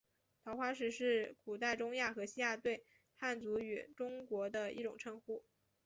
[0.43, 2.83] 桃花石是古代中亚和西亚对
[3.17, 5.45] 汉族与中国的一种称呼。